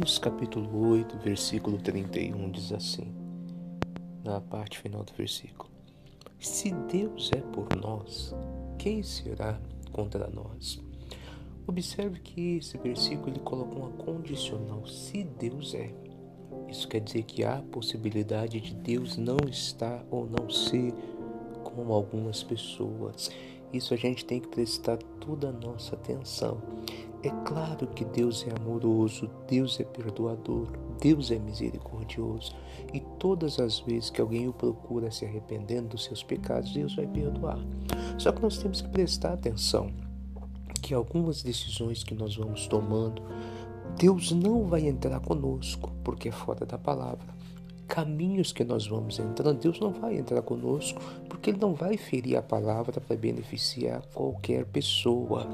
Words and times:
Romanos 0.00 0.18
capítulo 0.18 0.88
8, 0.92 1.18
versículo 1.18 1.76
31 1.76 2.50
diz 2.52 2.72
assim, 2.72 3.12
na 4.24 4.40
parte 4.40 4.78
final 4.78 5.04
do 5.04 5.12
versículo: 5.12 5.70
Se 6.38 6.70
Deus 6.90 7.30
é 7.36 7.40
por 7.42 7.68
nós, 7.76 8.34
quem 8.78 9.02
será 9.02 9.60
contra 9.92 10.26
nós? 10.30 10.82
Observe 11.66 12.18
que 12.20 12.56
esse 12.56 12.78
versículo 12.78 13.28
ele 13.28 13.40
coloca 13.40 13.76
uma 13.76 13.90
condicional, 13.90 14.86
se 14.86 15.22
Deus 15.22 15.74
é. 15.74 15.92
Isso 16.66 16.88
quer 16.88 17.00
dizer 17.00 17.24
que 17.24 17.44
há 17.44 17.60
possibilidade 17.70 18.58
de 18.58 18.74
Deus 18.74 19.18
não 19.18 19.36
estar 19.50 20.02
ou 20.10 20.26
não 20.26 20.48
ser 20.48 20.94
como 21.62 21.92
algumas 21.92 22.42
pessoas. 22.42 23.30
Isso 23.72 23.94
a 23.94 23.96
gente 23.96 24.24
tem 24.24 24.40
que 24.40 24.48
prestar 24.48 24.98
toda 25.20 25.48
a 25.48 25.52
nossa 25.52 25.94
atenção. 25.94 26.58
É 27.22 27.30
claro 27.44 27.86
que 27.86 28.04
Deus 28.04 28.46
é 28.48 28.60
amoroso, 28.60 29.30
Deus 29.46 29.78
é 29.78 29.84
perdoador, 29.84 30.68
Deus 31.00 31.30
é 31.30 31.38
misericordioso. 31.38 32.54
E 32.94 33.00
todas 33.18 33.60
as 33.60 33.78
vezes 33.80 34.10
que 34.10 34.20
alguém 34.20 34.48
o 34.48 34.52
procura 34.52 35.10
se 35.10 35.24
arrependendo 35.24 35.88
dos 35.88 36.04
seus 36.04 36.22
pecados, 36.22 36.72
Deus 36.72 36.96
vai 36.96 37.06
perdoar. 37.06 37.58
Só 38.18 38.32
que 38.32 38.42
nós 38.42 38.58
temos 38.58 38.80
que 38.80 38.88
prestar 38.88 39.34
atenção 39.34 39.90
que 40.80 40.94
algumas 40.94 41.42
decisões 41.42 42.02
que 42.02 42.14
nós 42.14 42.36
vamos 42.36 42.66
tomando, 42.66 43.22
Deus 43.96 44.32
não 44.32 44.64
vai 44.64 44.88
entrar 44.88 45.20
conosco, 45.20 45.92
porque 46.02 46.30
é 46.30 46.32
fora 46.32 46.64
da 46.64 46.78
palavra. 46.78 47.39
Caminhos 47.90 48.52
que 48.52 48.62
nós 48.62 48.86
vamos 48.86 49.18
entrando, 49.18 49.58
Deus 49.58 49.80
não 49.80 49.90
vai 49.90 50.16
entrar 50.16 50.40
conosco, 50.42 51.02
porque 51.28 51.50
Ele 51.50 51.58
não 51.58 51.74
vai 51.74 51.96
ferir 51.96 52.36
a 52.36 52.42
palavra 52.42 53.00
para 53.00 53.16
beneficiar 53.16 54.00
qualquer 54.14 54.64
pessoa. 54.64 55.48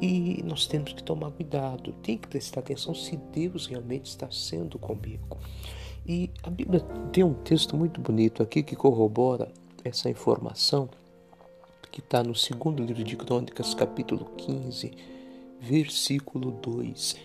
E 0.00 0.42
nós 0.44 0.66
temos 0.66 0.92
que 0.92 1.04
tomar 1.04 1.30
cuidado, 1.30 1.92
tem 2.02 2.18
que 2.18 2.26
prestar 2.26 2.60
atenção 2.60 2.96
se 2.96 3.16
Deus 3.16 3.66
realmente 3.66 4.06
está 4.06 4.28
sendo 4.28 4.76
comigo. 4.76 5.38
E 6.04 6.28
a 6.42 6.50
Bíblia 6.50 6.80
tem 7.12 7.22
um 7.22 7.34
texto 7.34 7.76
muito 7.76 8.00
bonito 8.00 8.42
aqui 8.42 8.64
que 8.64 8.74
corrobora 8.74 9.48
essa 9.84 10.10
informação 10.10 10.88
que 11.92 12.00
está 12.00 12.24
no 12.24 12.34
segundo 12.34 12.82
livro 12.82 13.04
de 13.04 13.16
Crônicas, 13.16 13.72
capítulo 13.72 14.24
15, 14.36 14.90
versículo 15.60 16.50
2, 16.50 17.16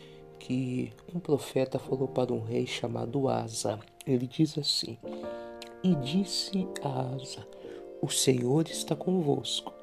que 0.44 0.92
um 1.16 1.20
profeta 1.20 1.80
falou 1.80 2.06
para 2.06 2.34
um 2.34 2.44
rei 2.44 2.68
chamado 2.68 3.30
Asa. 3.30 3.80
Ele 4.06 4.28
diz 4.28 4.58
assim: 4.58 4.98
E 5.82 5.96
disse 5.96 6.68
a 6.84 7.16
Asa: 7.16 7.48
O 8.02 8.10
Senhor 8.10 8.68
está 8.68 8.94
convosco, 8.94 9.74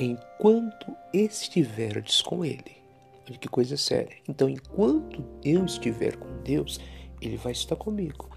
enquanto 0.00 0.96
estiverdes 1.12 2.22
com 2.22 2.46
ele. 2.46 2.78
Olha 3.28 3.38
que 3.38 3.48
coisa 3.48 3.76
séria. 3.76 4.16
Então, 4.26 4.48
enquanto 4.48 5.22
eu 5.44 5.66
estiver 5.66 6.16
com 6.16 6.42
Deus, 6.42 6.80
ele 7.20 7.36
vai 7.36 7.52
estar 7.52 7.76
comigo. 7.76 8.30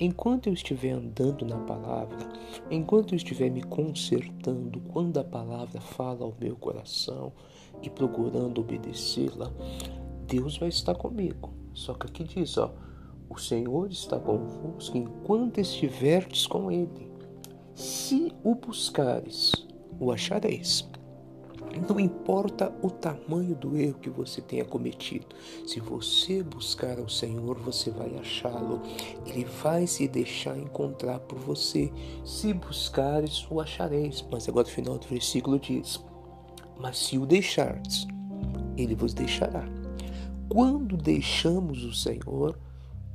Enquanto 0.00 0.48
eu 0.48 0.52
estiver 0.52 0.90
andando 0.90 1.46
na 1.46 1.58
palavra, 1.58 2.28
enquanto 2.68 3.12
eu 3.12 3.16
estiver 3.16 3.50
me 3.50 3.62
consertando 3.62 4.80
quando 4.92 5.18
a 5.18 5.24
palavra 5.24 5.80
fala 5.80 6.24
ao 6.24 6.34
meu 6.40 6.56
coração 6.56 7.32
e 7.80 7.88
procurando 7.88 8.60
obedecê-la, 8.60 9.50
Deus 10.26 10.58
vai 10.58 10.68
estar 10.68 10.94
comigo. 10.94 11.52
Só 11.72 11.94
que 11.94 12.06
aqui 12.06 12.24
diz, 12.24 12.58
ó, 12.58 12.72
o 13.28 13.38
Senhor 13.38 13.90
está 13.90 14.18
convosco 14.18 14.96
enquanto 14.96 15.58
estiverdes 15.58 16.46
com 16.46 16.70
Ele. 16.70 17.10
Se 17.74 18.32
o 18.44 18.54
buscares, 18.54 19.52
o 19.98 20.12
achareis. 20.12 20.88
Não 21.88 21.98
importa 21.98 22.72
o 22.82 22.90
tamanho 22.90 23.54
do 23.54 23.76
erro 23.76 23.98
que 23.98 24.10
você 24.10 24.42
tenha 24.42 24.64
cometido, 24.64 25.26
se 25.66 25.80
você 25.80 26.42
buscar 26.42 26.98
ao 26.98 27.08
Senhor, 27.08 27.58
você 27.58 27.90
vai 27.90 28.14
achá-lo. 28.18 28.82
Ele 29.24 29.44
vai 29.44 29.86
se 29.86 30.06
deixar 30.06 30.58
encontrar 30.58 31.20
por 31.20 31.38
você. 31.38 31.90
Se 32.24 32.52
buscares, 32.52 33.46
o 33.50 33.60
achareis. 33.60 34.22
Mas 34.30 34.48
agora, 34.48 34.66
no 34.66 34.74
final 34.74 34.98
do 34.98 35.06
versículo 35.06 35.58
diz: 35.58 35.98
Mas 36.78 36.98
se 36.98 37.16
o 37.16 37.24
deixardes, 37.24 38.06
ele 38.76 38.94
vos 38.94 39.14
deixará. 39.14 39.81
Quando 40.48 40.96
deixamos 40.96 41.84
o 41.84 41.94
Senhor, 41.94 42.58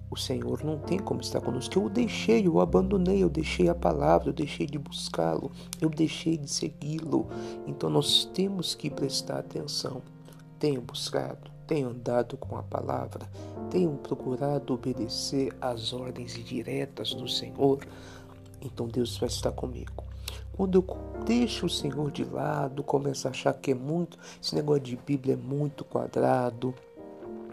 o 0.10 0.16
Senhor 0.16 0.64
não 0.64 0.80
tem 0.80 0.98
como 0.98 1.22
estar 1.22 1.42
conosco. 1.42 1.78
Eu 1.78 1.86
o 1.86 1.90
deixei, 1.90 2.48
eu 2.48 2.56
o 2.56 2.62
abandonei, 2.62 3.22
eu 3.22 3.30
deixei 3.30 3.68
a 3.68 3.76
palavra, 3.76 4.30
eu 4.30 4.34
deixei 4.34 4.66
de 4.66 4.80
buscá-lo, 4.80 5.52
eu 5.82 5.90
deixei 5.90 6.38
de 6.38 6.50
segui-lo. 6.50 7.28
Então 7.68 7.90
nós 7.90 8.26
temos 8.34 8.74
que 8.74 8.90
prestar 8.90 9.40
atenção. 9.40 10.02
Tenho 10.58 10.82
buscado, 10.82 11.52
tenho 11.68 11.90
andado 11.90 12.38
com 12.38 12.58
a 12.58 12.64
palavra, 12.64 13.30
tenho 13.70 13.92
procurado 13.98 14.74
obedecer 14.74 15.54
às 15.62 15.94
ordens 15.94 16.34
diretas 16.44 17.14
do 17.14 17.28
Senhor. 17.28 17.86
Então 18.62 18.88
Deus 18.88 19.18
vai 19.18 19.28
estar 19.28 19.52
comigo. 19.52 20.04
Quando 20.54 20.80
eu 20.80 21.24
deixo 21.24 21.68
o 21.68 21.70
Senhor 21.70 22.10
de 22.10 22.24
lado, 22.24 22.82
começo 22.82 23.28
a 23.28 23.32
achar 23.32 23.54
que 23.54 23.72
é 23.72 23.76
muito, 23.76 24.18
esse 24.42 24.56
negócio 24.56 24.82
de 24.82 24.96
Bíblia 24.96 25.36
é 25.36 25.38
muito 25.38 25.86
quadrado, 25.86 26.74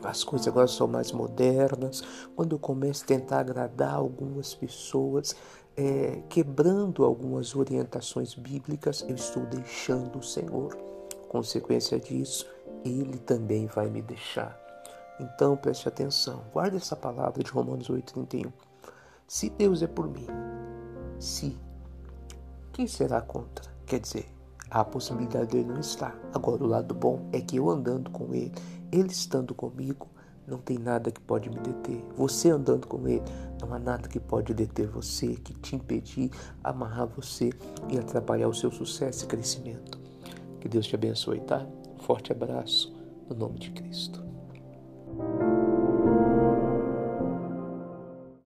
as 0.04 0.22
coisas 0.22 0.46
agora 0.46 0.66
são 0.66 0.86
mais 0.86 1.12
modernas, 1.12 2.02
quando 2.36 2.54
eu 2.54 2.58
começo 2.58 3.04
a 3.04 3.06
tentar 3.06 3.40
agradar 3.40 3.94
algumas 3.94 4.54
pessoas, 4.54 5.34
é, 5.76 6.22
quebrando 6.28 7.04
algumas 7.04 7.56
orientações 7.56 8.34
bíblicas, 8.34 9.04
eu 9.08 9.14
estou 9.14 9.44
deixando 9.46 10.18
o 10.18 10.22
Senhor. 10.22 10.76
Consequência 11.28 11.98
disso, 11.98 12.46
Ele 12.84 13.18
também 13.18 13.66
vai 13.66 13.88
me 13.88 14.02
deixar. 14.02 14.60
Então 15.18 15.56
preste 15.56 15.88
atenção, 15.88 16.44
guarde 16.52 16.76
essa 16.76 16.96
palavra 16.96 17.42
de 17.42 17.50
Romanos 17.50 17.88
8,31. 17.88 18.52
Se 19.26 19.48
Deus 19.50 19.82
é 19.82 19.86
por 19.86 20.08
mim, 20.08 20.26
se, 21.18 21.56
quem 22.72 22.86
será 22.86 23.20
contra? 23.20 23.72
Quer 23.86 24.00
dizer, 24.00 24.33
a 24.80 24.84
possibilidade 24.84 25.52
dele 25.52 25.68
não 25.68 25.80
estar. 25.80 26.18
Agora, 26.32 26.64
o 26.64 26.66
lado 26.66 26.94
bom 26.94 27.28
é 27.32 27.40
que 27.40 27.56
eu 27.56 27.70
andando 27.70 28.10
com 28.10 28.34
ele, 28.34 28.52
ele 28.90 29.08
estando 29.08 29.54
comigo, 29.54 30.08
não 30.46 30.58
tem 30.58 30.78
nada 30.78 31.12
que 31.12 31.20
pode 31.20 31.48
me 31.48 31.58
deter. 31.60 32.04
Você 32.16 32.50
andando 32.50 32.86
com 32.86 33.08
Ele, 33.08 33.22
não 33.60 33.72
há 33.72 33.78
nada 33.78 34.06
que 34.08 34.20
pode 34.20 34.52
deter 34.52 34.86
você, 34.86 35.28
que 35.36 35.54
te 35.54 35.74
impedir, 35.74 36.30
amarrar 36.62 37.06
você 37.06 37.50
e 37.88 37.98
atrapalhar 37.98 38.48
o 38.48 38.54
seu 38.54 38.70
sucesso 38.70 39.24
e 39.24 39.28
crescimento. 39.28 39.98
Que 40.60 40.68
Deus 40.68 40.86
te 40.86 40.96
abençoe, 40.96 41.40
tá? 41.40 41.66
Forte 42.00 42.30
abraço, 42.30 42.94
no 43.30 43.36
nome 43.36 43.58
de 43.58 43.70
Cristo. 43.70 44.22